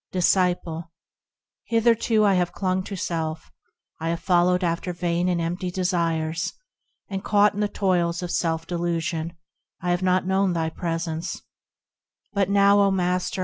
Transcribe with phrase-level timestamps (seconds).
[0.11, 0.91] Disciple.
[1.65, 3.51] Hitherto I have clung to self;
[3.99, 6.53] I have followed after vain and empty desires;
[7.07, 9.37] And caught in the toils of self delusion,
[9.79, 11.43] I have not known thy presence;
[12.33, 13.39] But now, O Master!